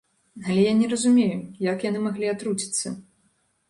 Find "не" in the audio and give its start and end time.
0.79-0.87